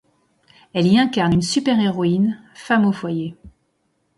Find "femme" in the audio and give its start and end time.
2.55-2.87